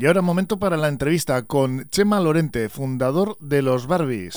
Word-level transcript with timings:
Y 0.00 0.06
ahora 0.06 0.22
momento 0.22 0.56
para 0.56 0.78
la 0.78 0.88
entrevista 0.88 1.42
con 1.42 1.86
Chema 1.90 2.20
Lorente, 2.20 2.70
fundador 2.70 3.36
de 3.38 3.60
los 3.60 3.86
Barbies. 3.86 4.34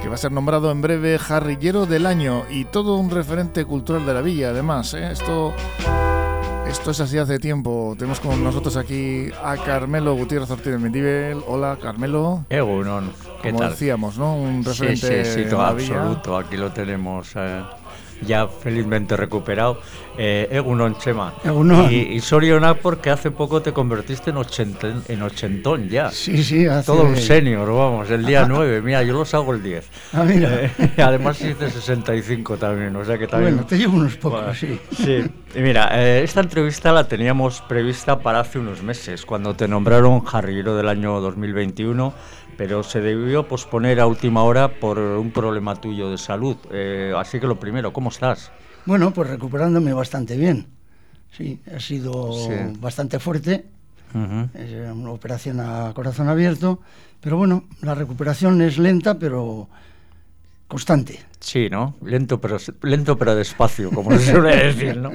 Que 0.00 0.08
va 0.08 0.14
a 0.14 0.16
ser 0.16 0.30
nombrado 0.30 0.70
en 0.70 0.80
breve 0.80 1.18
jarrillero 1.18 1.86
del 1.86 2.06
año 2.06 2.44
y 2.48 2.66
todo 2.66 2.94
un 2.94 3.10
referente 3.10 3.64
cultural 3.64 4.06
de 4.06 4.14
la 4.14 4.20
villa, 4.20 4.50
además. 4.50 4.94
¿eh? 4.94 5.10
Esto, 5.10 5.52
esto 6.68 6.92
es 6.92 7.00
así 7.00 7.18
hace 7.18 7.40
tiempo. 7.40 7.96
Tenemos 7.98 8.20
con 8.20 8.44
nosotros 8.44 8.76
aquí 8.76 9.28
a 9.42 9.56
Carmelo 9.56 10.14
Gutiérrez 10.14 10.48
Ortiz 10.52 10.70
de 10.70 10.78
Mendibel. 10.78 11.42
Hola, 11.48 11.78
Carmelo. 11.82 12.44
Egunon, 12.48 13.12
¿qué 13.42 13.48
Como 13.50 13.58
tal? 13.58 13.70
decíamos, 13.70 14.18
¿no? 14.18 14.36
Un 14.36 14.62
referente 14.64 15.24
sí, 15.24 15.30
sí, 15.32 15.42
sí, 15.42 15.44
de 15.48 15.56
la 15.56 15.72
villa. 15.72 15.96
absoluto. 16.00 16.38
Aquí 16.38 16.56
lo 16.56 16.70
tenemos 16.70 17.32
eh, 17.34 17.60
ya 18.26 18.46
felizmente 18.48 19.16
recuperado. 19.16 19.80
Eh, 20.18 20.48
Egunon, 20.50 20.98
Chema. 20.98 21.32
Egunon. 21.44 21.90
Y, 21.90 21.96
y 22.00 22.20
sorionak 22.20 22.78
porque 22.78 23.08
hace 23.10 23.30
poco 23.30 23.62
te 23.62 23.72
convertiste 23.72 24.30
en, 24.30 24.36
ochenten- 24.36 25.02
en 25.08 25.22
ochentón 25.22 25.88
ya. 25.88 26.10
Sí, 26.10 26.42
sí, 26.44 26.66
hace... 26.66 26.86
Todo 26.86 27.04
un 27.04 27.16
senior, 27.16 27.66
vamos, 27.72 28.10
el 28.10 28.26
día 28.26 28.44
9. 28.48 28.82
Mira, 28.82 29.02
yo 29.02 29.14
los 29.14 29.32
hago 29.32 29.54
el 29.54 29.62
10. 29.62 29.88
Ah, 30.12 30.24
mira. 30.24 30.64
Eh, 30.64 30.70
además 30.98 31.40
hice 31.40 31.70
65 31.70 32.56
también, 32.58 32.94
o 32.96 33.04
sea 33.04 33.16
que 33.16 33.26
también... 33.26 33.54
Bueno, 33.54 33.66
te 33.68 33.78
llevo 33.78 33.96
unos 33.96 34.16
pocos, 34.16 34.40
Bueno, 34.40 34.54
sí. 34.54 34.78
Sí, 34.94 35.24
y 35.54 35.60
mira, 35.60 35.88
eh, 35.94 36.22
esta 36.22 36.40
entrevista 36.40 36.92
la 36.92 37.08
teníamos 37.08 37.62
prevista 37.62 38.18
para 38.18 38.40
hace 38.40 38.58
unos 38.58 38.82
meses, 38.82 39.24
cuando 39.24 39.54
te 39.54 39.68
nombraron 39.68 40.20
jarrillero 40.24 40.76
del 40.76 40.88
año 40.88 41.20
2021, 41.20 42.12
pero 42.56 42.82
se 42.82 43.00
debió 43.00 43.48
posponer 43.48 44.00
a 44.00 44.06
última 44.06 44.42
hora 44.42 44.68
por 44.68 44.98
un 44.98 45.30
problema 45.30 45.76
tuyo 45.76 46.10
de 46.10 46.18
salud. 46.18 46.56
Eh, 46.70 47.10
así 47.16 47.40
que 47.40 47.46
lo 47.46 47.58
primero, 47.58 47.89
¿cómo 47.92 48.10
estás? 48.10 48.50
Bueno, 48.86 49.12
pues 49.12 49.28
recuperándome 49.30 49.92
bastante 49.92 50.36
bien. 50.36 50.66
Sí, 51.36 51.60
ha 51.74 51.78
sido 51.80 52.32
Sí. 52.32 52.78
bastante 52.80 53.18
fuerte. 53.18 53.64
Ujú. 54.14 54.48
Es 54.54 54.72
una 54.92 55.10
operación 55.10 55.60
a 55.60 55.92
corazón 55.94 56.28
abierto. 56.28 56.80
Pero 57.20 57.36
bueno, 57.36 57.64
la 57.82 57.94
recuperación 57.94 58.60
es 58.62 58.78
lenta, 58.78 59.18
pero 59.18 59.68
constante. 60.66 61.20
Sí, 61.40 61.68
¿no? 61.70 61.94
Lento 62.04 62.40
pero, 62.40 62.56
lento 62.82 63.16
pero 63.18 63.34
despacio, 63.34 63.90
como 63.90 64.10
se 64.18 64.32
suele 64.32 64.56
decir, 64.66 64.96
¿no? 64.96 65.10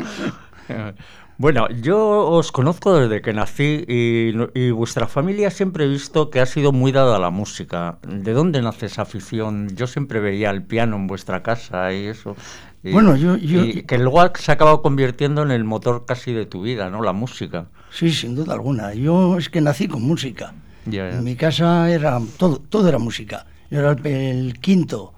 Bueno, 1.38 1.68
yo 1.82 2.30
os 2.30 2.54
conozco 2.54 2.98
desde 2.98 3.22
que 3.22 3.34
nací 3.34 3.84
y, 3.90 4.70
vuestra 4.72 5.06
familia 5.06 5.50
siempre 5.52 5.84
he 5.84 5.88
visto 5.90 6.30
que 6.30 6.40
ha 6.40 6.46
sido 6.46 6.72
muy 6.72 6.94
dada 6.94 7.18
a 7.18 7.20
la 7.20 7.30
música. 7.30 7.98
¿De 8.08 8.32
dónde 8.32 8.62
nace 8.62 8.86
esa 8.86 9.02
afición? 9.02 9.68
Yo 9.76 9.86
siempre 9.86 10.22
veía 10.22 10.50
el 10.50 10.64
piano 10.64 10.96
en 10.96 11.08
vuestra 11.08 11.44
casa 11.44 11.92
y 11.92 12.06
eso. 12.06 12.38
Y- 12.84 12.92
Bueno, 12.94 13.18
yo- 13.18 13.36
yo- 13.36 13.66
y 13.66 13.84
que 13.84 13.98
luego 13.98 14.22
se 14.36 14.50
ha 14.50 14.54
acabado 14.54 14.82
convirtiendo 14.82 15.44
en 15.44 15.52
el 15.52 15.66
motor 15.66 16.06
casi 16.06 16.32
de 16.32 16.46
tu 16.46 16.62
vida, 16.62 16.90
¿no? 16.90 17.02
La 17.02 17.12
música. 17.12 17.68
Sí, 17.92 18.12
sin 18.12 18.34
duda 18.34 18.54
alguna. 18.54 18.94
Yo 18.94 19.38
es 19.38 19.50
que 19.50 19.60
nací 19.60 19.90
con 19.90 20.04
música. 20.04 20.54
En 20.90 21.22
mi 21.24 21.36
casa 21.36 21.92
era 21.92 22.18
todo, 22.38 22.60
todo 22.60 22.88
era 22.88 22.98
música. 22.98 23.46
Yo 23.70 23.80
era 23.80 23.92
el, 23.92 24.06
el 24.08 24.60
quinto 24.62 25.14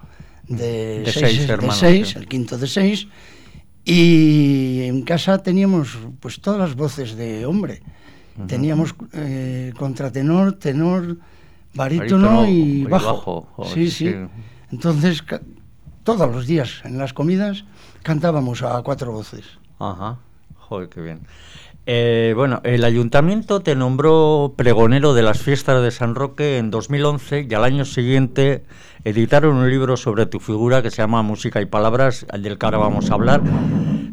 de, 0.48 1.02
De 1.02 1.12
seis, 1.12 1.26
seis 1.28 1.48
de 1.48 1.54
hermanos, 1.54 1.78
seis, 1.78 2.08
sí. 2.10 2.18
el 2.18 2.28
quinto 2.28 2.58
de 2.58 2.66
seis. 2.68 3.08
Y 3.90 4.82
en 4.84 5.02
casa 5.04 5.38
teníamos 5.38 5.98
pues 6.20 6.42
todas 6.42 6.60
las 6.60 6.76
voces 6.76 7.16
de 7.16 7.46
hombre. 7.46 7.82
Teníamos 8.46 8.94
eh, 9.14 9.74
contratenor, 9.80 10.60
tenor, 10.60 11.18
barítono, 11.74 12.28
Barítono 12.28 12.48
y 12.48 12.82
y 12.82 12.84
bajo. 12.84 13.06
bajo, 13.06 13.48
joder, 13.56 13.74
sí, 13.74 13.90
sí, 13.90 14.10
sí. 14.10 14.16
Entonces, 14.72 15.24
todos 16.04 16.30
los 16.30 16.46
días 16.46 16.82
en 16.84 16.98
las 16.98 17.14
comidas 17.14 17.64
cantábamos 18.04 18.62
a 18.62 18.82
cuatro 18.84 19.14
voces. 19.14 19.46
Ajá, 19.80 20.18
joder, 20.58 20.90
qué 20.90 21.02
bien. 21.02 21.22
Eh, 21.90 22.34
bueno, 22.36 22.60
el 22.66 22.84
ayuntamiento 22.84 23.62
te 23.62 23.74
nombró 23.74 24.54
pregonero 24.58 25.14
de 25.14 25.22
las 25.22 25.40
fiestas 25.40 25.82
de 25.82 25.92
San 25.92 26.16
Roque 26.16 26.58
en 26.58 26.70
2011 26.70 27.48
y 27.50 27.54
al 27.54 27.64
año 27.64 27.86
siguiente 27.86 28.66
editaron 29.06 29.56
un 29.56 29.70
libro 29.70 29.96
sobre 29.96 30.26
tu 30.26 30.42
figura 30.42 30.82
que 30.82 30.92
se 30.92 30.98
llama 30.98 31.22
Música 31.22 31.62
y 31.62 31.66
Palabras, 31.66 32.26
al 32.30 32.44
del 32.44 32.58
que 32.58 32.66
ahora 32.66 32.80
vamos 32.80 33.10
a 33.10 33.14
hablar. 33.14 33.42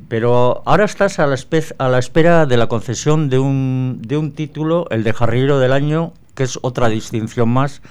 Pero 0.06 0.62
ahora 0.66 0.84
estás 0.84 1.18
a 1.18 1.26
la, 1.26 1.36
a 1.78 1.88
la 1.88 1.98
espera 1.98 2.46
de 2.46 2.56
la 2.56 2.68
concesión 2.68 3.28
de 3.28 3.40
un, 3.40 3.98
de 4.02 4.18
un 4.18 4.30
título, 4.30 4.86
el 4.90 5.02
de 5.02 5.12
Jarrillero 5.12 5.58
del 5.58 5.72
Año, 5.72 6.12
que 6.36 6.44
es 6.44 6.60
otra 6.62 6.88
distinción 6.88 7.48
más. 7.48 7.82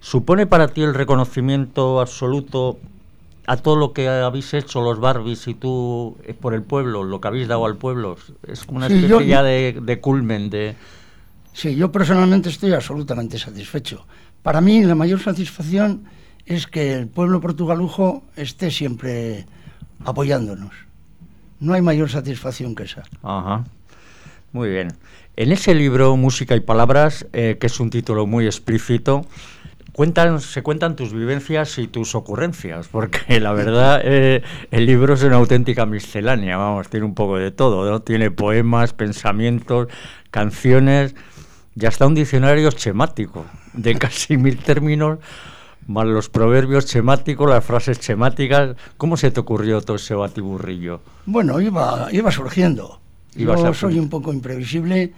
¿Supone 0.00 0.46
para 0.46 0.68
ti 0.68 0.80
el 0.80 0.94
reconocimiento 0.94 2.00
absoluto 2.00 2.78
a 3.46 3.56
todo 3.56 3.76
lo 3.76 3.92
que 3.92 4.08
habéis 4.08 4.52
hecho 4.54 4.80
los 4.80 4.98
Barbies 5.00 5.46
y 5.48 5.54
tú 5.54 6.16
eh, 6.24 6.34
por 6.34 6.54
el 6.54 6.62
pueblo, 6.62 7.04
lo 7.04 7.20
que 7.20 7.28
habéis 7.28 7.48
dado 7.48 7.66
al 7.66 7.76
pueblo? 7.76 8.16
Es 8.46 8.64
como 8.64 8.78
una 8.78 8.88
Sí, 8.88 8.94
especie 8.94 9.08
yo- 9.10 9.20
ya 9.20 9.42
de, 9.42 9.78
de 9.80 10.00
culmen, 10.00 10.50
de... 10.50 10.74
Sí, 11.52 11.76
yo 11.76 11.92
personalmente 11.92 12.48
estoy 12.48 12.72
absolutamente 12.72 13.38
satisfecho. 13.38 14.06
Para 14.42 14.60
mí 14.60 14.82
la 14.82 14.94
mayor 14.94 15.20
satisfacción 15.20 16.04
es 16.46 16.66
que 16.66 16.94
el 16.94 17.06
pueblo 17.08 17.40
portugalujo 17.40 18.24
esté 18.36 18.70
siempre 18.70 19.46
apoyándonos. 20.04 20.72
No 21.60 21.72
hay 21.74 21.80
mayor 21.82 22.10
satisfacción 22.10 22.74
que 22.74 22.82
esa. 22.82 23.04
Ajá. 23.22 23.64
Muy 24.52 24.68
bien. 24.68 24.88
En 25.36 25.50
ese 25.52 25.74
libro, 25.74 26.16
Música 26.16 26.54
y 26.56 26.60
Palabras, 26.60 27.26
eh, 27.32 27.56
que 27.60 27.66
es 27.68 27.80
un 27.80 27.90
título 27.90 28.26
muy 28.26 28.46
explícito, 28.46 29.24
cuentan, 29.94 30.40
se 30.40 30.62
cuentan 30.62 30.96
tus 30.96 31.12
vivencias 31.12 31.78
y 31.78 31.86
tus 31.86 32.14
ocurrencias, 32.14 32.88
porque 32.88 33.40
la 33.40 33.52
verdad 33.52 34.00
eh, 34.04 34.42
el 34.70 34.86
libro 34.86 35.14
es 35.14 35.22
una 35.22 35.36
auténtica 35.36 35.86
miscelánea, 35.86 36.58
vamos, 36.58 36.88
tiene 36.90 37.06
un 37.06 37.14
poco 37.14 37.38
de 37.38 37.52
todo, 37.52 37.88
¿no? 37.88 38.02
Tiene 38.02 38.30
poemas, 38.30 38.92
pensamientos, 38.92 39.88
canciones 40.30 41.14
y 41.76 41.86
hasta 41.86 42.06
un 42.06 42.14
diccionario 42.14 42.70
chemático 42.72 43.46
de 43.72 43.94
casi 43.98 44.36
mil 44.36 44.58
términos, 44.58 45.20
más 45.86 46.06
los 46.06 46.28
proverbios 46.28 46.86
chemáticos, 46.86 47.48
las 47.48 47.64
frases 47.64 48.00
chemáticas. 48.00 48.76
¿Cómo 48.96 49.16
se 49.16 49.30
te 49.30 49.40
ocurrió 49.40 49.80
todo 49.80 49.96
ese 49.96 50.14
batiburrillo? 50.14 51.00
Bueno, 51.26 51.60
iba, 51.60 52.08
iba 52.10 52.30
surgiendo. 52.32 53.00
Yo 53.36 53.74
soy 53.74 53.98
un 53.98 54.08
poco 54.08 54.32
imprevisible 54.32 55.12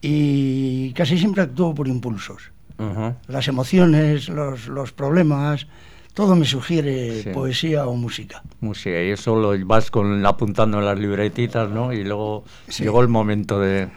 y 0.00 0.92
casi 0.92 1.18
siempre 1.18 1.42
actúo 1.42 1.74
por 1.74 1.88
impulsos. 1.88 2.52
Ujú. 2.90 3.14
Las 3.28 3.48
emociones, 3.48 4.28
los, 4.28 4.66
los 4.68 4.92
problemas, 4.92 5.66
todo 6.14 6.34
me 6.36 6.44
sugiere 6.44 7.22
Sí. 7.22 7.30
poesía 7.30 7.86
o 7.86 7.94
música. 7.96 8.42
música 8.60 9.02
y 9.02 9.10
eso 9.10 9.36
lo 9.36 9.54
vas 9.66 9.90
con, 9.90 10.24
apuntando 10.26 10.78
en 10.78 10.84
las 10.84 10.98
libretitas, 10.98 11.70
¿no? 11.70 11.92
Y 11.92 12.04
luego 12.04 12.44
Sí. 12.68 12.82
llegó 12.84 13.00
el 13.00 13.08
momento 13.08 13.58
de, 13.60 13.88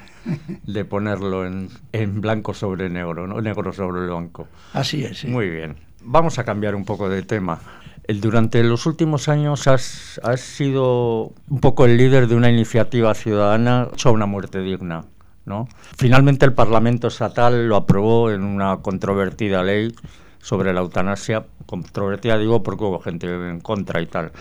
de 0.65 0.85
ponerlo 0.85 1.45
en, 1.45 1.69
en 1.91 2.21
blanco 2.21 2.53
sobre 2.53 2.89
negro, 2.89 3.27
¿no? 3.27 3.41
Negro 3.41 3.73
sobre 3.73 4.05
blanco. 4.07 4.47
Así 4.73 5.03
es. 5.03 5.19
sí. 5.19 5.27
Muy 5.27 5.49
bien. 5.49 5.75
Vamos 6.01 6.39
a 6.39 6.43
cambiar 6.43 6.75
un 6.75 6.85
poco 6.85 7.09
de 7.09 7.21
tema. 7.23 7.59
El- 8.07 8.21
durante 8.21 8.63
los 8.63 8.85
últimos 8.85 9.27
años 9.27 9.67
has, 9.67 10.21
has 10.23 10.39
sido 10.39 11.33
un 11.49 11.59
poco 11.59 11.85
el 11.85 11.97
líder 11.97 12.27
de 12.27 12.35
una 12.35 12.51
iniciativa 12.51 13.13
ciudadana 13.15 13.87
a 14.03 14.09
una 14.11 14.27
muerte 14.27 14.59
digna, 14.61 15.05
¿no? 15.45 15.67
Finalmente 15.97 16.45
el 16.45 16.53
Parlamento 16.53 17.07
Estatal 17.07 17.67
lo 17.67 17.75
aprobó 17.75 18.31
en 18.31 18.43
una 18.43 18.77
controvertida 18.77 19.63
ley 19.63 19.93
sobre 20.39 20.73
la 20.73 20.81
eutanasia. 20.81 21.45
Controvertida 21.65 22.37
digo 22.37 22.63
porque 22.63 22.83
hubo 22.83 22.99
gente 22.99 23.27
en 23.27 23.61
contra 23.61 24.01
y 24.01 24.07
tal. 24.07 24.31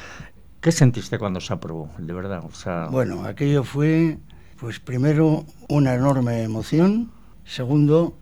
¿Qué 0.61 0.73
sentiste 0.73 1.19
cuando 1.19 1.41
se 1.41 1.53
aprobó, 1.53 1.91
de 1.99 2.13
verdad? 2.13 2.43
O 2.45 2.55
sea, 2.55 2.89
Bueno, 2.91 3.25
aquello 3.25 3.65
fue, 3.65 4.19
pues 4.59 4.81
primero, 4.81 5.45
una 5.69 5.95
enorme 5.95 6.43
emoción, 6.43 7.11
segundo, 7.45 8.17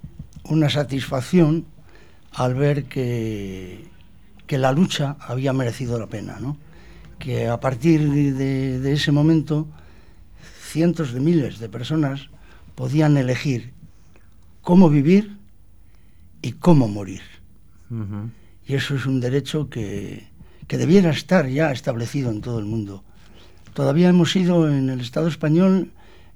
una 0.44 0.68
satisfacción 0.68 1.66
al 2.32 2.54
ver 2.54 2.84
que, 2.86 3.86
que 4.46 4.58
la 4.58 4.72
lucha 4.72 5.16
había 5.20 5.52
merecido 5.52 6.00
la 6.00 6.08
pena, 6.08 6.38
¿no? 6.40 6.56
Que 7.20 7.46
a 7.46 7.60
partir 7.60 8.10
de, 8.10 8.80
de 8.80 8.92
ese 8.92 9.12
momento, 9.12 9.68
cientos 10.62 11.12
de 11.12 11.20
miles 11.20 11.60
de 11.60 11.68
personas 11.68 12.31
podían 12.74 13.16
elegir 13.16 13.72
cómo 14.62 14.88
vivir 14.88 15.36
y 16.40 16.52
cómo 16.52 16.88
morir. 16.88 17.22
ujú. 17.90 18.30
Y 18.66 18.74
eso 18.74 18.94
es 18.94 19.06
un 19.06 19.20
derecho 19.20 19.68
que, 19.68 20.28
que 20.68 20.78
debiera 20.78 21.10
estar 21.10 21.48
ya 21.48 21.72
establecido 21.72 22.30
en 22.30 22.40
todo 22.40 22.58
el 22.60 22.64
mundo. 22.64 23.02
Todavía 23.74 24.08
hemos 24.08 24.30
sido 24.30 24.68
en 24.68 24.88
el 24.88 25.00
Estado 25.00 25.28
español 25.28 25.90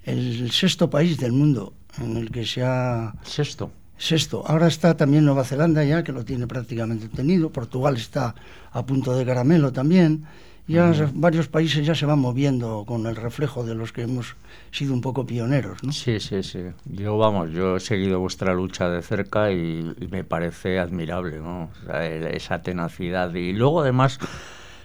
el 0.05 0.51
sexto 0.51 0.91
país 0.91 1.19
del 1.19 1.33
mundo 1.33 1.73
en 2.01 2.17
el 2.17 2.31
que 2.31 2.45
se 2.45 2.63
ha... 2.63 3.15
Sexto. 3.25 3.71
Sexto. 3.99 4.45
Ahora 4.47 4.67
está 4.67 4.97
también 4.97 5.25
Nueva 5.25 5.45
Zelanda 5.45 5.83
ya, 5.85 6.05
que 6.05 6.13
lo 6.13 6.25
tiene 6.25 6.47
prácticamente 6.47 7.07
obtenido. 7.07 7.51
Portugal 7.51 7.97
está 7.97 8.35
a 8.73 8.85
punto 8.85 9.17
de 9.17 9.25
caramelo 9.25 9.73
también. 9.73 10.25
Ya 10.69 10.93
se- 10.95 11.09
varios 11.15 11.47
países 11.49 11.87
ya 11.87 11.95
se 11.95 12.07
van 12.07 12.19
moviendo 12.19 12.85
con 12.87 13.07
el 13.07 13.15
reflejo 13.15 13.65
de 13.65 13.75
los 13.77 13.93
que 13.93 14.03
hemos 14.03 14.35
sido 14.73 14.93
un 14.95 15.01
poco 15.01 15.25
pioneros. 15.27 15.83
¿no? 15.85 15.93
Sí, 15.93 16.19
sí, 16.19 16.43
sí. 16.43 16.61
Yo, 16.87 17.17
vamos, 17.19 17.53
yo 17.53 17.77
he 17.77 17.81
seguido 17.81 18.19
vuestra 18.19 18.53
lucha 18.53 18.89
de 18.91 19.01
cerca 19.03 19.53
y, 19.53 19.95
y 20.01 20.09
me 20.09 20.25
parece 20.25 20.79
admirable, 20.81 21.39
¿no? 21.39 21.65
O 21.65 21.87
sea, 21.87 22.07
el- 22.07 22.27
esa 22.27 22.63
tenacidad. 22.63 23.33
Y 23.35 23.53
luego, 23.53 23.83
además, 23.83 24.19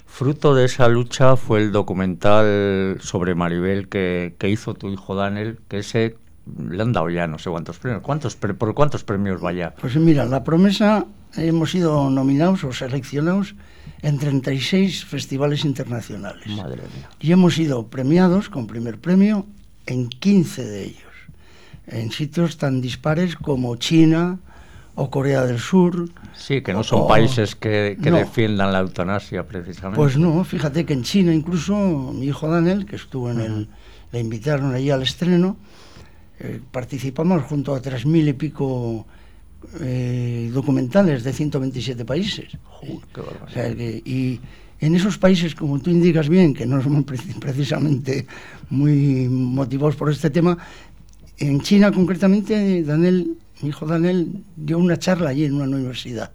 fruto 0.06 0.54
de 0.54 0.66
esa 0.66 0.88
lucha 0.88 1.36
fue 1.36 1.60
el 1.62 1.72
documental 1.72 2.98
sobre 3.02 3.34
Maribel 3.36 3.88
que, 3.90 4.36
que 4.38 4.50
hizo 4.50 4.74
tu 4.74 4.90
hijo 4.90 5.16
Daniel, 5.16 5.60
que 5.68 5.80
ese 5.80 6.16
le 6.70 6.82
han 6.82 6.92
dado 6.92 7.10
ya 7.10 7.28
no 7.28 7.40
sé 7.40 7.50
cuántos 7.50 7.80
premios. 7.80 8.02
¿Cuántos 8.04 8.36
¿Por 8.36 8.74
cuántos 8.74 9.04
premios 9.04 9.42
vaya? 9.42 9.74
Pues 9.80 9.96
mira, 9.96 10.26
la 10.26 10.44
promesa 10.44 11.06
hemos 11.38 11.72
sido 11.72 12.10
nominados 12.10 12.64
o 12.64 12.74
seleccionados 12.74 13.56
en 14.02 14.18
36 14.18 15.06
festivales 15.06 15.66
internacionales. 15.66 16.48
Madre 16.48 16.82
mía. 16.96 17.10
Y 17.20 17.32
hemos 17.32 17.56
sido 17.56 17.88
premiados 17.88 18.50
con 18.50 18.68
primer 18.68 19.00
premio 19.00 19.46
en 19.86 20.10
15 20.10 20.64
de 20.64 20.84
ellos, 20.84 21.14
en 21.88 22.12
sitios 22.12 22.58
tan 22.58 22.82
dispares 22.82 23.36
como 23.36 23.76
China 23.76 24.40
o 24.96 25.10
Corea 25.10 25.46
del 25.46 25.60
Sur. 25.60 26.10
Sí, 26.36 26.62
que 26.62 26.74
no 26.74 26.84
son 26.84 27.08
países 27.08 27.56
que, 27.56 27.96
defiendan 28.00 28.72
la 28.74 28.80
eutanasia 28.80 29.48
precisamente. 29.48 29.98
Pues 29.98 30.18
no, 30.18 30.44
fíjate 30.44 30.86
que 30.86 30.94
en 30.94 31.04
China 31.04 31.34
incluso 31.34 31.76
mi 32.14 32.28
hijo 32.28 32.48
Daniel, 32.48 32.86
que 32.86 32.96
estuvo 32.96 33.32
en 33.32 33.40
el, 33.40 33.70
le 34.12 34.20
invitaron 34.20 34.74
allí 34.74 34.90
al 34.90 35.04
estreno, 35.04 35.58
eh, 36.40 36.60
participamos 36.72 37.44
junto 37.44 37.76
a 37.76 37.82
tres 37.82 38.06
mil 38.06 38.28
y 38.28 38.34
pico 38.34 39.06
eh, 39.80 40.50
documentales 40.54 41.24
de 41.24 41.34
127 41.34 42.06
países. 42.06 42.58
y 44.06 44.40
en 44.82 44.96
esos 44.96 45.20
países, 45.20 45.54
como 45.54 45.80
tú 45.80 45.92
indicas 45.92 46.28
bien, 46.28 46.54
que 46.54 46.66
no 46.66 46.82
somos 46.82 47.04
precisamente 47.40 48.26
muy 48.70 49.30
motivados 49.30 49.96
por 49.96 50.10
este 50.10 50.30
tema, 50.30 50.58
en 51.38 51.62
China 51.62 51.92
concretamente, 51.92 52.84
Daniel, 52.84 53.38
mi 53.62 53.70
hijo 53.70 53.86
Daniel 53.86 54.44
dio 54.56 54.78
una 54.78 54.98
charla 54.98 55.30
allí 55.30 55.46
en 55.46 55.54
una 55.54 55.66
universidad. 55.66 56.32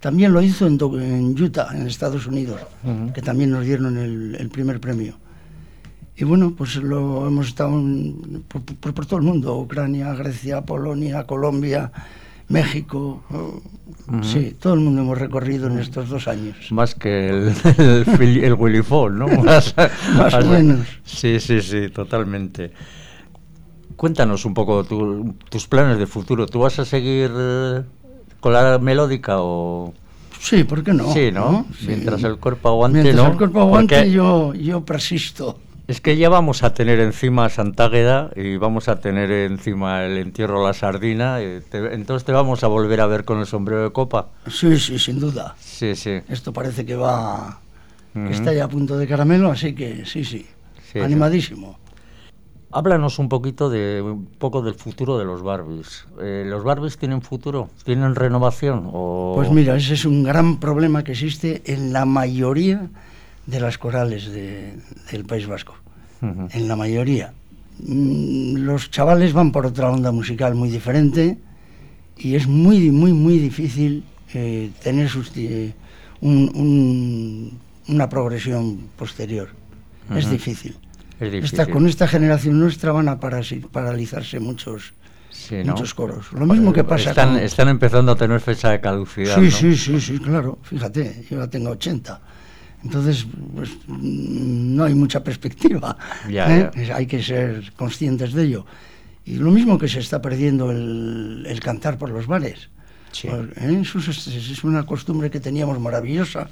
También 0.00 0.32
lo 0.32 0.42
hizo 0.42 0.66
en, 0.66 0.74
Utah, 1.40 1.68
en 1.72 1.86
Estados 1.86 2.26
Unidos, 2.26 2.60
que 3.14 3.22
también 3.22 3.50
nos 3.50 3.64
dieron 3.64 3.96
el, 3.96 4.50
primer 4.50 4.78
premio. 4.78 5.14
Y 6.16 6.24
bueno, 6.24 6.54
pues 6.54 6.76
lo 6.76 7.26
hemos 7.26 7.48
estado 7.48 7.82
por, 8.80 9.06
todo 9.06 9.16
el 9.16 9.24
mundo, 9.24 9.58
Ucrania, 9.58 10.12
Grecia, 10.14 10.60
Polonia, 10.60 11.24
Colombia, 11.24 11.90
México, 12.48 13.22
sí, 14.22 14.56
todo 14.60 14.74
el 14.74 14.80
mundo 14.80 15.02
hemos 15.02 15.18
recorrido 15.18 15.66
en 15.66 15.78
estos 15.78 16.08
dos 16.08 16.28
años. 16.28 16.56
Más 16.70 16.94
que 16.94 17.28
el, 17.28 17.54
el, 18.42 18.54
Willy 18.54 18.82
Fall, 18.82 19.18
¿no? 19.18 19.26
Más, 19.42 19.74
o 19.76 20.44
menos. 20.46 20.86
Sí, 21.04 21.40
sí, 21.40 21.62
sí, 21.62 21.88
totalmente. 21.88 22.72
Cuéntanos 23.96 24.44
un 24.44 24.54
poco 24.54 24.84
tus 24.84 25.66
planes 25.68 25.98
de 25.98 26.06
futuro. 26.06 26.46
¿Tú 26.46 26.60
vas 26.60 26.78
a 26.78 26.84
seguir 26.84 27.30
eh, 27.34 27.82
con 28.40 28.52
la 28.52 28.78
melódica 28.78 29.36
o...? 29.38 29.94
Sí, 30.40 30.64
¿por 30.64 30.84
qué 30.84 30.92
no? 30.92 31.10
Sí, 31.12 31.32
¿no? 31.32 31.66
Mientras 31.86 32.22
el 32.24 32.36
cuerpo 32.36 32.68
aguante, 32.68 33.02
Mientras 33.02 33.30
el 33.30 33.36
cuerpo 33.38 33.60
aguante, 33.62 34.10
yo, 34.10 34.52
yo 34.52 34.84
persisto. 34.84 35.58
Es 35.86 36.00
que 36.00 36.16
ya 36.16 36.30
vamos 36.30 36.62
a 36.62 36.72
tener 36.72 36.98
encima 36.98 37.50
Santágueda 37.50 38.30
y 38.34 38.56
vamos 38.56 38.88
a 38.88 39.00
tener 39.00 39.30
encima 39.30 40.02
el 40.04 40.16
entierro 40.16 40.66
La 40.66 40.72
Sardina. 40.72 41.42
entonces 41.42 42.24
te 42.24 42.32
vamos 42.32 42.64
a 42.64 42.68
volver 42.68 43.02
a 43.02 43.06
ver 43.06 43.26
con 43.26 43.38
el 43.38 43.46
sombrero 43.46 43.82
de 43.82 43.92
copa. 43.92 44.30
Sí, 44.48 44.78
sí, 44.78 44.98
sin 44.98 45.20
duda. 45.20 45.54
Sí, 45.58 45.94
sí. 45.94 46.20
Esto 46.30 46.54
parece 46.54 46.86
que 46.86 46.96
va. 46.96 47.60
que 48.14 48.30
está 48.30 48.54
ya 48.54 48.64
a 48.64 48.68
punto 48.68 48.96
de 48.96 49.06
caramelo, 49.06 49.50
así 49.50 49.74
que 49.74 50.06
sí, 50.06 50.24
sí. 50.24 50.46
Animadísimo. 50.98 51.78
Háblanos 52.70 53.18
un 53.18 53.28
poquito 53.28 53.68
de 53.68 54.00
un 54.00 54.24
poco 54.24 54.62
del 54.62 54.74
futuro 54.74 55.18
de 55.18 55.26
los 55.26 55.42
Barbies. 55.42 56.06
Eh, 56.20 56.44
¿Los 56.46 56.64
Barbies 56.64 56.96
tienen 56.96 57.20
futuro? 57.20 57.68
¿Tienen 57.84 58.14
renovación? 58.14 58.88
O... 58.90 59.34
Pues 59.36 59.50
mira, 59.50 59.76
ese 59.76 59.94
es 59.94 60.06
un 60.06 60.24
gran 60.24 60.58
problema 60.58 61.04
que 61.04 61.12
existe 61.12 61.62
en 61.66 61.92
la 61.92 62.06
mayoría 62.06 62.88
de 63.46 63.60
las 63.60 63.78
corales 63.78 64.30
del 64.32 65.24
País 65.26 65.46
Vasco, 65.46 65.76
en 66.22 66.68
la 66.68 66.76
mayoría. 66.76 67.32
Mm, 67.78 68.56
los 68.58 68.90
chavales 68.90 69.32
van 69.32 69.50
por 69.52 69.66
otra 69.66 69.90
onda 69.90 70.12
musical 70.12 70.54
muy 70.54 70.70
diferente 70.70 71.38
y 72.16 72.36
es 72.36 72.46
muy, 72.46 72.90
muy, 72.90 73.12
muy 73.12 73.38
difícil 73.38 74.04
eh, 74.32 74.70
tener 74.82 75.10
eh, 75.36 75.72
una 76.20 78.08
progresión 78.08 78.78
posterior. 78.96 79.48
Es 80.14 80.30
difícil. 80.30 80.76
Esta, 81.20 81.66
con 81.66 81.86
esta 81.86 82.06
generación 82.08 82.58
nuestra 82.58 82.92
van 82.92 83.08
a 83.08 83.18
paralizarse 83.18 84.40
muchos, 84.40 84.92
muchos 85.64 85.94
coros. 85.94 86.32
Lo 86.32 86.46
mismo 86.46 86.72
que 86.72 86.84
pasa 86.84 87.10
están, 87.10 87.38
están 87.38 87.68
empezando 87.68 88.12
a 88.12 88.16
tener 88.16 88.40
fecha 88.40 88.70
de 88.70 88.80
caducidad. 88.80 89.38
Sí, 89.38 89.50
sí, 89.50 89.76
sí, 89.76 90.00
sí, 90.00 90.18
claro. 90.18 90.58
Fíjate, 90.62 91.24
yo 91.30 91.38
ya 91.38 91.48
tengo 91.48 91.70
80. 91.70 92.20
Entonces, 92.84 93.26
pues, 93.54 93.70
no 93.88 94.84
hay 94.84 94.94
mucha 94.94 95.24
perspectiva. 95.24 95.96
¿eh? 96.28 96.70
Hay 96.92 97.06
que 97.06 97.22
ser 97.22 97.72
conscientes 97.76 98.32
de 98.34 98.44
ello. 98.44 98.66
Y 99.24 99.36
lo 99.36 99.50
mismo 99.50 99.78
que 99.78 99.88
se 99.88 100.00
está 100.00 100.20
perdiendo 100.20 100.70
el, 100.70 101.58
cantar 101.62 101.96
por 101.96 102.10
los 102.10 102.26
bares. 102.26 102.68
Pues, 103.10 103.48
¿eh? 103.56 103.82
es, 103.82 104.64
una 104.64 104.84
costumbre 104.84 105.30
que 105.30 105.40
teníamos 105.40 105.80
maravillosa. 105.80 106.48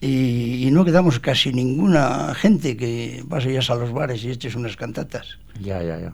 Y, 0.00 0.68
no 0.72 0.84
quedamos 0.84 1.20
casi 1.20 1.52
ninguna 1.52 2.34
gente 2.34 2.76
que 2.76 3.22
vayas 3.26 3.70
a 3.70 3.74
los 3.74 3.92
bares 3.92 4.24
y 4.24 4.30
eches 4.30 4.54
unas 4.54 4.76
cantatas. 4.76 5.38
Ya, 5.60 5.82
ya, 5.82 5.98
ya. 5.98 6.12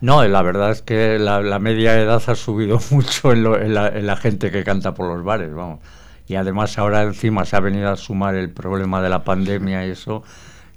No, 0.00 0.26
la 0.26 0.42
verdad 0.42 0.70
es 0.70 0.82
que 0.82 1.18
la, 1.18 1.58
media 1.58 1.98
edad 1.98 2.22
ha 2.26 2.34
subido 2.34 2.78
mucho 2.90 3.32
en, 3.32 3.74
la, 3.74 3.88
en 3.88 4.06
la 4.06 4.16
gente 4.16 4.50
que 4.50 4.64
canta 4.64 4.92
por 4.92 5.14
los 5.14 5.24
bares, 5.24 5.54
vamos 5.54 5.80
y 6.28 6.34
además 6.34 6.78
ahora 6.78 7.02
encima 7.02 7.44
se 7.44 7.56
ha 7.56 7.60
venido 7.60 7.90
a 7.90 7.96
sumar 7.96 8.34
el 8.34 8.50
problema 8.50 9.00
de 9.00 9.08
la 9.08 9.24
pandemia 9.24 9.86
y 9.86 9.90
eso 9.90 10.22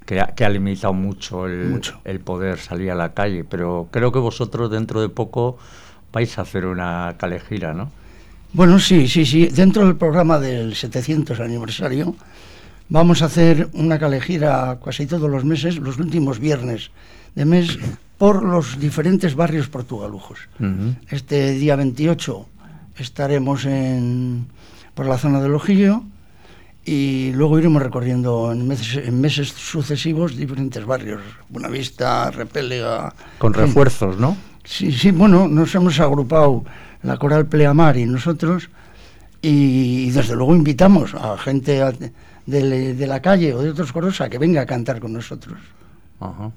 que 0.06 0.22
ha, 0.22 0.28
que 0.28 0.46
ha 0.46 0.50
limitado 0.50 0.94
mucho 0.94 1.46
el, 1.46 1.82
el 2.06 2.20
poder 2.22 2.58
salir 2.58 2.92
a 2.92 2.96
la 2.96 3.14
calle. 3.14 3.44
Pero 3.44 3.88
creo 3.92 4.12
que 4.12 4.20
vosotros 4.20 4.72
dentro 4.72 5.02
de 5.02 5.10
poco 5.10 5.58
vais 6.14 6.38
a 6.38 6.44
hacer 6.44 6.66
una 6.66 7.16
calejira, 7.18 7.74
¿no? 7.74 7.92
Bueno, 8.54 8.80
sí, 8.80 9.08
sí, 9.08 9.26
sí. 9.26 9.48
Dentro 9.48 9.86
del 9.86 9.96
programa 9.96 10.40
del 10.40 10.76
700 10.76 11.40
aniversario 11.40 12.16
vamos 12.90 13.22
a 13.22 13.26
hacer 13.26 13.70
una 13.74 14.00
calejira 14.00 14.80
casi 14.84 15.06
todos 15.06 15.30
los 15.30 15.46
meses, 15.46 15.78
los 15.78 15.98
últimos 15.98 16.40
viernes 16.40 16.92
de 17.36 17.46
mes, 17.46 17.80
por 18.18 18.44
los 18.44 18.80
diferentes 18.80 19.36
barrios 19.36 19.68
portugalujos. 19.70 20.40
Este 21.10 21.54
día 21.54 21.76
28 21.78 22.46
estaremos 22.98 23.66
en 23.66 24.48
por 24.94 25.06
la 25.06 25.18
zona 25.18 25.42
del 25.42 25.54
Ojillo 25.54 26.04
y 26.84 27.32
luego 27.34 27.60
iremos 27.60 27.82
recorriendo 27.82 28.52
en 28.52 28.68
meses, 28.68 29.06
en 29.06 29.22
meses 29.22 29.50
sucesivos 29.50 30.36
diferentes 30.36 30.84
barrios, 30.86 31.22
Buenavista, 31.50 32.32
Repélega... 32.32 33.14
Con 33.38 33.54
refuerzos, 33.54 34.18
¿no? 34.18 34.36
Sí, 34.64 34.92
sí, 34.92 35.12
bueno, 35.12 35.48
nos 35.48 35.74
hemos 35.76 36.00
agrupado 36.00 36.64
la 37.04 37.18
Coral 37.18 37.48
Pleamar 37.48 37.98
y 37.98 38.06
nosotros 38.06 38.70
y, 39.42 40.10
desde 40.12 40.36
luego 40.36 40.56
invitamos 40.56 41.16
a 41.16 41.38
gente 41.38 41.84
de, 42.46 42.94
de, 42.94 43.08
la 43.08 43.22
calle 43.22 43.54
o 43.54 43.62
de 43.62 43.72
otros 43.72 43.92
coros 43.92 44.22
a 44.22 44.30
que 44.30 44.38
venga 44.38 44.62
a 44.62 44.66
cantar 44.66 45.00
con 45.00 45.14
nosotros. 45.14 45.60
Ajá 46.20 46.52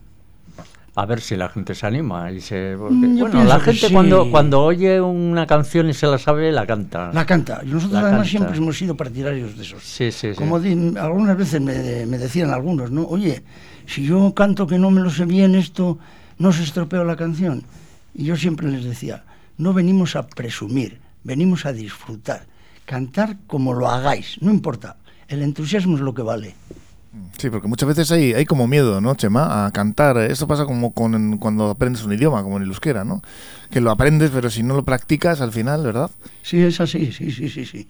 a 0.96 1.06
ver 1.06 1.20
si 1.20 1.36
la 1.36 1.48
gente 1.48 1.74
se 1.74 1.86
anima 1.86 2.30
y 2.30 2.40
se 2.40 2.76
mm, 2.76 3.18
bueno 3.18 3.42
la 3.44 3.58
gente 3.58 3.90
cuando 3.90 4.30
cuando 4.30 4.62
oye 4.62 5.00
una 5.00 5.46
canción 5.46 5.88
y 5.88 5.94
se 5.94 6.06
la 6.06 6.18
sabe 6.18 6.52
la 6.52 6.66
canta. 6.66 7.10
La 7.12 7.26
canta. 7.26 7.62
Y 7.64 7.68
nosotros 7.68 8.00
además 8.02 8.28
siempre 8.28 8.56
hemos 8.56 8.78
sido 8.78 8.96
partidarios 8.96 9.56
de 9.56 9.62
eso. 9.62 9.76
Sí 9.80 10.12
sí, 10.12 10.30
sí. 10.30 10.34
como 10.36 10.56
algunas 10.56 11.36
veces 11.36 11.60
me, 11.60 12.06
me, 12.06 12.18
decían 12.18 12.50
algunos 12.50 12.90
no 12.92 13.04
oye 13.06 13.42
si 13.86 14.04
yo 14.04 14.32
canto 14.34 14.66
que 14.66 14.78
no 14.78 14.90
me 14.90 15.00
lo 15.00 15.10
sé 15.10 15.24
bien 15.24 15.54
esto 15.56 15.98
no 16.38 16.52
se 16.52 16.62
estropea 16.62 17.02
la 17.02 17.16
canción 17.16 17.64
y 18.14 18.24
yo 18.24 18.36
siempre 18.36 18.68
les 18.68 18.84
decía 18.84 19.24
no 19.58 19.72
venimos 19.72 20.14
a 20.14 20.26
presumir 20.26 21.00
venimos 21.24 21.66
a 21.66 21.72
disfrutar. 21.72 22.46
Cantar 22.84 23.38
como 23.46 23.74
lo 23.74 23.88
hagáis 23.88 24.36
no 24.40 24.50
importa. 24.50 24.96
El 25.26 25.42
entusiasmo 25.42 25.96
es 25.96 26.02
lo 26.02 26.14
que 26.14 26.22
vale 26.22 26.54
Sí, 27.38 27.50
porque 27.50 27.68
muchas 27.68 27.88
veces 27.88 28.10
hay, 28.10 28.32
hay 28.32 28.44
como 28.44 28.66
miedo, 28.66 29.00
¿no, 29.00 29.14
Chema? 29.14 29.66
A 29.66 29.70
cantar. 29.70 30.18
Esto 30.18 30.46
pasa 30.46 30.64
como 30.64 30.92
con, 30.92 31.38
cuando 31.38 31.70
aprendes 31.70 32.04
un 32.04 32.12
idioma, 32.12 32.42
como 32.42 32.56
en 32.56 32.62
el 32.62 32.68
euskera, 32.68 33.04
¿no? 33.04 33.22
Que 33.70 33.80
lo 33.80 33.90
aprendes, 33.90 34.30
pero 34.30 34.50
si 34.50 34.62
no 34.62 34.74
lo 34.74 34.84
practicas 34.84 35.40
al 35.40 35.52
final, 35.52 35.82
¿verdad? 35.82 36.10
Sí, 36.42 36.62
es 36.62 36.80
así, 36.80 37.12
sí, 37.12 37.30
sí, 37.30 37.48
sí, 37.48 37.66
sí. 37.66 37.88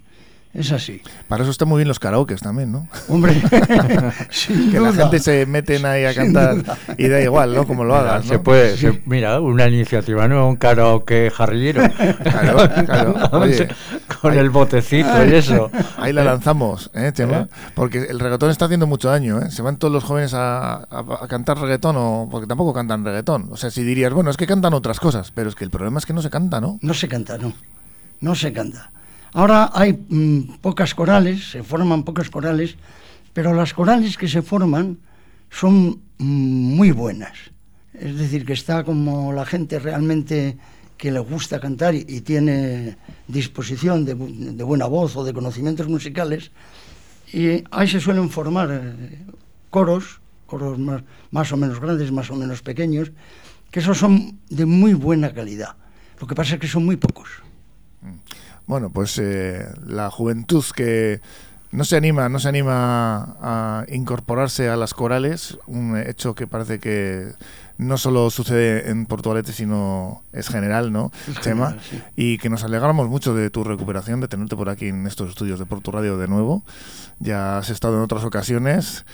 Es 0.54 0.70
así. 0.70 1.02
Para 1.26 1.42
eso 1.42 1.50
están 1.50 1.68
muy 1.68 1.78
bien 1.78 1.88
los 1.88 1.98
karaokes 1.98 2.40
también, 2.40 2.70
¿no? 2.70 2.86
Hombre, 3.08 3.34
que 4.70 4.78
la 4.78 4.92
gente 4.92 5.18
se 5.18 5.46
meten 5.46 5.84
ahí 5.84 6.04
a 6.04 6.14
cantar 6.14 6.56
y 6.96 7.08
da 7.08 7.20
igual, 7.20 7.54
¿no? 7.54 7.66
Como 7.66 7.82
lo 7.82 7.96
hagas. 7.96 8.24
Se 8.24 8.38
puede, 8.38 9.02
mira, 9.04 9.40
una 9.40 9.66
iniciativa 9.66 10.28
nueva, 10.28 10.46
un 10.46 10.56
karaoke 10.56 11.30
jarrillero. 11.34 11.82
Claro, 12.24 12.84
claro. 12.86 13.14
con 14.20 14.36
el 14.36 14.50
botecito 14.50 15.24
y 15.24 15.34
eso. 15.34 15.70
Ahí 15.96 16.12
la 16.12 16.24
lanzamos, 16.24 16.90
¿eh, 16.94 17.12
Chema? 17.14 17.48
Porque 17.74 17.98
el 17.98 18.20
reggaetón 18.20 18.50
está 18.50 18.66
haciendo 18.66 18.86
mucho 18.86 19.08
daño, 19.08 19.40
¿eh? 19.40 19.50
Se 19.50 19.62
van 19.62 19.78
todos 19.78 19.92
los 19.92 20.04
jóvenes 20.04 20.34
a, 20.34 20.76
a, 20.76 21.26
cantar 21.28 21.58
reggaetón, 21.58 21.96
o, 21.96 22.28
porque 22.30 22.46
tampoco 22.46 22.72
cantan 22.72 23.04
reggaetón. 23.04 23.48
O 23.50 23.56
sea, 23.56 23.70
si 23.70 23.82
dirías, 23.82 24.12
bueno, 24.12 24.30
es 24.30 24.36
que 24.36 24.46
cantan 24.46 24.74
otras 24.74 25.00
cosas, 25.00 25.30
pero 25.30 25.48
es 25.48 25.54
que 25.54 25.64
el 25.64 25.70
problema 25.70 25.98
es 25.98 26.06
que 26.06 26.12
no 26.12 26.22
se 26.22 26.30
canta, 26.30 26.60
¿no? 26.60 26.78
No 26.82 26.94
se 26.94 27.08
canta, 27.08 27.38
no. 27.38 27.52
No 28.20 28.34
se 28.34 28.52
canta. 28.52 28.90
Ahora 29.32 29.70
hay 29.74 29.92
mm, 29.92 30.58
pocas 30.60 30.94
corales, 30.94 31.50
se 31.50 31.62
forman 31.62 32.04
pocas 32.04 32.30
corales, 32.30 32.76
pero 33.32 33.52
las 33.52 33.74
corales 33.74 34.16
que 34.16 34.28
se 34.28 34.42
forman 34.42 34.98
son 35.50 36.00
mm, 36.18 36.76
muy 36.76 36.92
buenas. 36.92 37.32
Es 37.92 38.16
decir, 38.18 38.44
que 38.44 38.52
está 38.52 38.84
como 38.84 39.32
la 39.32 39.44
gente 39.44 39.78
realmente 39.78 40.56
que 40.96 41.10
le 41.10 41.18
gusta 41.18 41.60
cantar 41.60 41.94
y, 41.94 42.20
tiene 42.20 42.96
disposición 43.28 44.04
de, 44.04 44.14
buena 44.14 44.86
voz 44.86 45.16
o 45.16 45.24
de 45.24 45.32
conocimientos 45.32 45.88
musicales. 45.88 46.50
Y 47.32 47.64
ahí 47.70 47.88
se 47.88 48.00
suelen 48.00 48.30
formar 48.30 48.68
eh, 48.70 49.18
coros, 49.70 50.20
coros 50.46 50.78
más, 50.78 51.02
más 51.30 51.52
o 51.52 51.56
menos 51.56 51.80
grandes, 51.80 52.12
más 52.12 52.30
o 52.30 52.36
menos 52.36 52.62
pequeños, 52.62 53.10
que 53.70 53.80
esos 53.80 53.98
son 53.98 54.38
de 54.48 54.66
muy 54.66 54.94
buena 54.94 55.34
calidad. 55.34 55.74
Lo 56.20 56.26
que 56.26 56.34
pasa 56.34 56.54
es 56.54 56.60
que 56.60 56.68
son 56.68 56.84
muy 56.84 56.96
pocos. 56.96 57.28
Mm. 58.02 58.14
Bueno, 58.66 58.90
pues 58.90 59.18
eh, 59.18 59.66
la 59.86 60.10
juventud 60.10 60.64
que 60.74 61.20
no 61.70 61.84
se 61.84 61.96
anima, 61.96 62.28
no 62.28 62.38
se 62.38 62.48
anima 62.48 63.36
a 63.42 63.84
incorporarse 63.88 64.68
a 64.68 64.76
las 64.76 64.94
corales, 64.94 65.58
un 65.66 65.98
hecho 65.98 66.34
que 66.34 66.46
parece 66.46 66.78
que 66.78 67.32
no 67.78 67.98
solo 67.98 68.30
sucede 68.30 68.90
en 68.90 69.06
Portugalete, 69.06 69.52
sino 69.52 70.22
es 70.32 70.48
general, 70.48 70.92
¿no, 70.92 71.10
Chema? 71.40 71.76
Y 72.16 72.38
que 72.38 72.48
nos 72.48 72.64
alegramos 72.64 73.08
mucho 73.08 73.34
de 73.34 73.50
tu 73.50 73.64
recuperación, 73.64 74.20
de 74.20 74.28
tenerte 74.28 74.56
por 74.56 74.68
aquí 74.68 74.88
en 74.88 75.06
estos 75.06 75.30
estudios 75.30 75.58
de 75.58 75.66
Porto 75.66 75.90
Radio 75.90 76.16
de 76.16 76.28
nuevo. 76.28 76.62
Ya 77.18 77.58
has 77.58 77.70
estado 77.70 77.96
en 77.96 78.02
otras 78.02 78.24
ocasiones. 78.24 79.04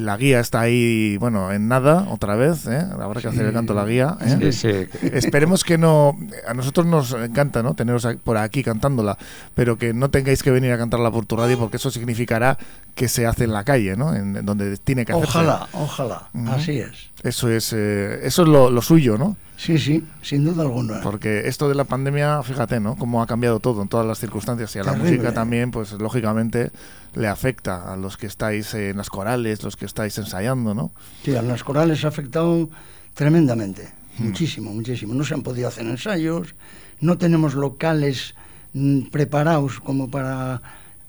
La 0.00 0.16
guía 0.16 0.40
está 0.40 0.60
ahí, 0.60 1.16
bueno, 1.18 1.52
en 1.52 1.68
nada, 1.68 2.06
otra 2.10 2.34
vez, 2.34 2.66
¿eh? 2.66 2.84
Habrá 3.00 3.20
que 3.20 3.28
hacer 3.28 3.46
el 3.46 3.52
canto 3.52 3.74
la 3.74 3.84
guía. 3.84 4.16
¿eh? 4.20 4.88
Esperemos 5.12 5.62
que 5.62 5.78
no. 5.78 6.18
A 6.48 6.54
nosotros 6.54 6.84
nos 6.84 7.12
encanta, 7.12 7.62
¿no? 7.62 7.74
Teneros 7.74 8.06
por 8.24 8.36
aquí 8.36 8.64
cantándola, 8.64 9.16
pero 9.54 9.78
que 9.78 9.94
no 9.94 10.10
tengáis 10.10 10.42
que 10.42 10.50
venir 10.50 10.72
a 10.72 10.78
cantarla 10.78 11.12
por 11.12 11.26
tu 11.26 11.36
radio, 11.36 11.58
porque 11.58 11.76
eso 11.76 11.92
significará 11.92 12.58
que 12.96 13.08
se 13.08 13.24
hace 13.26 13.44
en 13.44 13.52
la 13.52 13.62
calle, 13.62 13.96
¿no? 13.96 14.14
En, 14.14 14.44
donde 14.44 14.76
tiene 14.78 15.04
que 15.04 15.12
hacerse. 15.12 15.38
Ojalá, 15.38 15.68
ojalá, 15.72 16.28
así 16.48 16.78
es. 16.78 17.10
Eso 17.22 17.48
es, 17.48 17.72
eh, 17.72 18.20
eso 18.26 18.42
es 18.42 18.48
lo, 18.48 18.82
suyo, 18.82 19.16
¿no? 19.16 19.36
Sí, 19.64 19.78
sí, 19.78 20.04
sin 20.20 20.44
duda 20.44 20.62
alguna. 20.62 21.00
Porque 21.00 21.48
esto 21.48 21.70
de 21.70 21.74
la 21.74 21.84
pandemia, 21.84 22.42
fíjate, 22.42 22.80
¿no? 22.80 22.96
Cómo 22.96 23.22
ha 23.22 23.26
cambiado 23.26 23.60
todo 23.60 23.80
en 23.80 23.88
todas 23.88 24.06
las 24.06 24.18
circunstancias 24.18 24.76
y 24.76 24.78
a 24.78 24.84
la 24.84 24.92
música 24.92 25.32
también, 25.32 25.70
pues 25.70 25.92
lógicamente 25.92 26.70
le 27.14 27.28
afecta 27.28 27.90
a 27.90 27.96
los 27.96 28.18
que 28.18 28.26
estáis 28.26 28.74
en 28.74 28.98
las 28.98 29.08
corales, 29.08 29.62
los 29.62 29.76
que 29.76 29.86
estáis 29.86 30.18
ensayando, 30.18 30.74
¿no? 30.74 30.90
Sí, 31.24 31.34
a 31.34 31.40
las 31.40 31.64
corales 31.64 32.04
ha 32.04 32.08
afectado 32.08 32.68
tremendamente, 33.14 33.88
hmm. 34.18 34.24
muchísimo, 34.24 34.70
muchísimo. 34.70 35.14
No 35.14 35.24
se 35.24 35.32
han 35.32 35.42
podido 35.42 35.68
hacer 35.68 35.86
ensayos, 35.86 36.54
no 37.00 37.16
tenemos 37.16 37.54
locales 37.54 38.34
mm, 38.74 39.06
preparados 39.06 39.80
como 39.80 40.10
para 40.10 40.60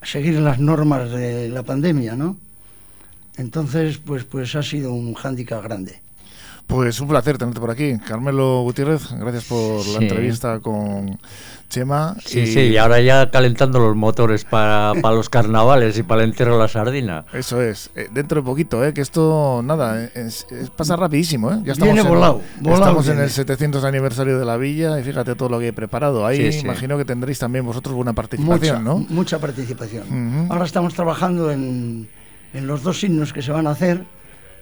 seguir 0.02 0.38
las 0.40 0.60
normas 0.60 1.10
de 1.10 1.50
la 1.50 1.62
pandemia, 1.62 2.16
¿no? 2.16 2.38
Entonces, 3.36 3.98
pues, 3.98 4.24
pues 4.24 4.54
ha 4.54 4.62
sido 4.62 4.94
un 4.94 5.12
hándicap 5.12 5.62
grande. 5.62 6.05
Pues 6.66 7.00
un 7.00 7.08
placer 7.08 7.38
tenerte 7.38 7.60
por 7.60 7.70
aquí. 7.70 7.96
Carmelo 7.98 8.62
Gutiérrez, 8.62 9.12
gracias 9.12 9.44
por 9.44 9.86
la 9.86 10.00
entrevista 10.00 10.58
con 10.58 11.16
Chema. 11.68 12.16
Sí, 12.24 12.40
y... 12.40 12.46
sí, 12.48 12.60
y 12.60 12.76
ahora 12.76 13.00
ya 13.00 13.30
calentando 13.30 13.78
los 13.78 13.94
motores 13.94 14.44
para, 14.44 14.92
los 14.94 15.28
carnavales 15.28 15.96
y 15.98 16.02
para 16.02 16.24
el 16.24 16.30
entierro 16.30 16.54
de 16.54 16.62
la 16.62 16.68
sardina. 16.68 17.24
Eso 17.32 17.62
es, 17.62 17.90
eh, 17.94 18.08
dentro 18.12 18.40
de 18.40 18.46
poquito, 18.46 18.84
eh, 18.84 18.92
que 18.92 19.00
esto, 19.00 19.62
nada, 19.64 20.10
pasa 20.76 20.96
rapidísimo. 20.96 21.52
Eh. 21.52 21.60
Ya 21.64 21.72
estamos, 21.72 21.94
viene 21.94 22.08
volado, 22.08 22.42
en, 22.60 22.72
estamos 22.72 23.08
en 23.08 23.20
el 23.20 23.30
700 23.30 23.84
aniversario 23.84 24.36
de 24.36 24.44
la 24.44 24.56
villa 24.56 24.98
y 24.98 25.04
fíjate 25.04 25.36
todo 25.36 25.48
lo 25.48 25.60
que 25.60 25.68
he 25.68 25.72
preparado. 25.72 26.26
Ahí 26.26 26.50
imagino 26.62 26.98
que 26.98 27.04
tendréis 27.04 27.38
también 27.38 27.64
vosotros 27.64 27.94
buena 27.94 28.12
participación, 28.12 28.82
mucha, 28.82 28.98
¿no? 28.98 29.06
Mucha 29.08 29.38
participación. 29.38 30.48
Ahora 30.50 30.64
estamos 30.64 30.94
trabajando 30.94 31.52
en, 31.52 32.08
en 32.54 32.66
los 32.66 32.82
dos 32.82 32.98
signos 32.98 33.32
que 33.32 33.42
se 33.42 33.52
van 33.52 33.68
a 33.68 33.70
hacer, 33.70 34.02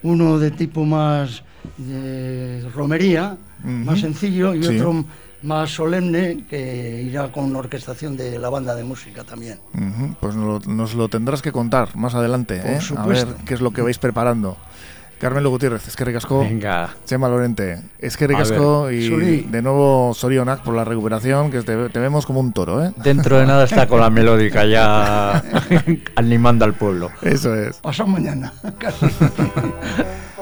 uno 0.05 0.39
de 0.39 0.53
tipo 0.53 0.85
más 0.85 1.43
de 1.77 2.65
romería, 2.75 3.37
más 3.65 4.01
sencillo, 4.01 4.55
y 4.55 4.65
otro 4.65 5.05
más 5.43 5.71
solemne 5.71 6.45
que 6.49 7.03
irá 7.03 7.31
con 7.33 7.55
orquestación 7.57 8.17
de 8.17 8.39
la 8.39 8.49
banda 8.49 8.75
de 8.75 8.85
música 8.85 9.25
también. 9.25 9.59
Pues 10.21 10.37
nos 10.37 10.95
lo, 10.95 11.09
tendrás 11.09 11.43
que 11.43 11.53
contar 11.53 11.97
más 11.97 12.15
adelante, 12.15 12.63
¿eh? 12.65 12.79
a 12.97 13.07
ver 13.07 13.27
qué 13.45 13.55
es 13.55 13.61
lo 13.61 13.73
que 13.73 13.83
vais 13.83 13.99
preparando. 13.99 14.57
Carmelo 15.19 15.51
Gutiérrez, 15.51 15.87
es 15.89 15.97
que 15.97 16.05
ricasco. 16.05 16.41
Venga. 16.41 16.91
Chema 17.05 17.29
Lorente, 17.29 17.81
es 17.99 18.17
que 18.17 18.27
ricasco 18.27 18.91
y 18.91 19.43
de 19.43 19.63
nuevo 19.63 20.13
Sorionak 20.15 20.63
por 20.63 20.75
la 20.75 20.85
recuperación, 20.85 21.51
que 21.51 21.63
te, 21.63 21.99
vemos 21.99 22.27
como 22.27 22.41
un 22.41 22.53
toro, 22.53 22.85
¿eh? 22.85 22.93
Dentro 22.97 23.39
de 23.39 23.47
nada 23.47 23.65
está 23.65 23.87
con 23.87 24.01
la 24.01 24.11
melódica 24.11 24.65
ya 24.65 25.43
animando 26.17 26.65
al 26.65 26.75
pueblo. 26.75 27.11
Eso 27.23 27.55
es. 27.55 27.77
Pasado 27.79 28.09
mañana. 28.09 28.53